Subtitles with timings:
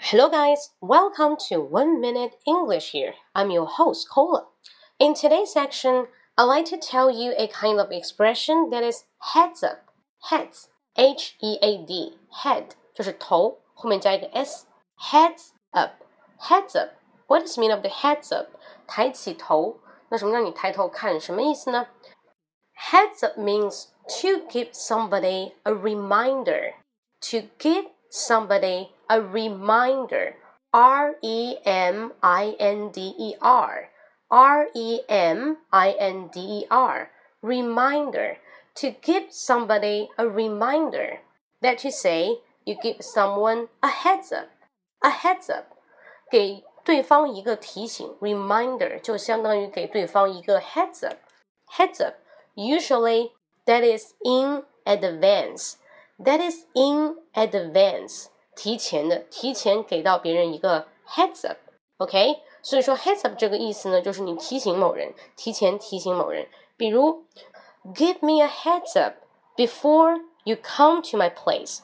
[0.00, 0.70] Hello, guys.
[0.80, 3.14] Welcome to One Minute English here.
[3.34, 4.46] I'm your host, Cola.
[4.98, 6.06] In today's section,
[6.38, 9.04] I'd like to tell you a kind of expression that is
[9.34, 9.84] heads up.
[10.30, 14.66] Heads, H E A D, head 就是头，后面加一个 s.
[14.96, 16.02] Heads up,
[16.38, 16.92] heads up.
[17.26, 18.48] What is mean of the heads up?
[18.86, 19.80] 抬起头。
[20.08, 21.20] 那什么让你抬头看？
[21.20, 21.88] 什么意思呢？
[22.90, 26.74] Heads up means to give somebody a reminder.
[27.30, 30.36] To give somebody a reminder.
[30.72, 33.88] R E M I N D E R.
[34.30, 37.10] R E M I N D E R.
[37.42, 38.38] Reminder.
[38.76, 41.20] To give somebody a reminder.
[41.62, 44.50] That you say, you give someone a heads up.
[45.02, 45.72] A heads up.
[46.30, 52.14] 给对方一个提醒，reminder 就相当于给对方一个 heads up。heads up
[52.54, 53.32] usually
[53.64, 55.74] that is in advance.
[56.20, 66.48] That is in advance，提前的，提前给到别人一个 heads up。OK，所以说 heads up 这个意思呢，就是你提醒某人，提前提醒某人。
[66.76, 67.24] 比如，
[67.94, 69.14] Give me a heads up
[69.56, 71.80] before you come to my place.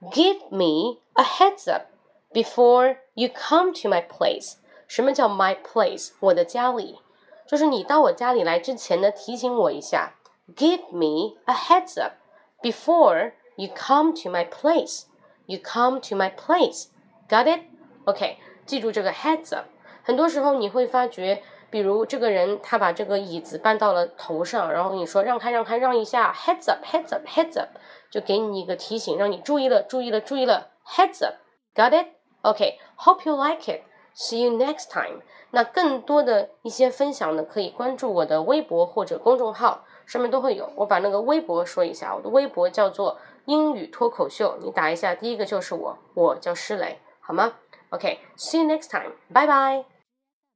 [0.00, 1.86] Give me a heads up
[2.32, 4.54] before you come to my place.
[4.86, 6.12] 什么叫 my place？
[6.20, 6.98] 我的家里，
[7.46, 10.14] 就是你到我家里来之前呢，提醒我一下。
[10.54, 12.14] Give me a heads up
[12.62, 15.03] before You come to my place.
[15.45, 16.87] You come to my place.
[17.27, 17.61] Got it?
[18.05, 19.65] OK，记住这个 heads up。
[20.03, 27.69] 很多时候你会发觉，比如这个人他把这个椅子搬到了头上，然后你说让开让开让一下，heads up heads up heads up，
[28.09, 31.35] 就给你一个提醒，让你注意了注意了注意了，heads up。
[31.75, 32.07] Got it?
[32.41, 32.79] OK.
[32.97, 33.81] Hope you like it.
[34.15, 35.21] See you next time.
[35.51, 40.69] 那更多的一些分享呢，可以关注我的微博或者公众号，上面都会有。
[40.75, 47.53] 我把那个微博说一下，我的微博叫做英语脱口秀，你打一下，第一个就是我，我叫施雷，好吗
[47.89, 48.19] ？OK.
[48.37, 49.11] See you next time.
[49.33, 49.85] 拜拜